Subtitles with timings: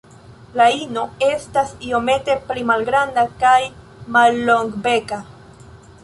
[0.59, 3.59] La ino estas iomete pli malgranda kaj
[4.15, 5.21] mallongbeka.